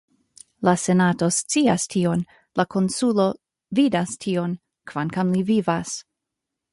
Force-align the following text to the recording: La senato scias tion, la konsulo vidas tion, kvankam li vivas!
La 0.67 0.71
senato 0.83 1.27
scias 1.39 1.83
tion, 1.95 2.23
la 2.61 2.65
konsulo 2.77 3.27
vidas 3.81 4.15
tion, 4.25 4.57
kvankam 4.93 5.33
li 5.37 5.45
vivas! 5.55 5.93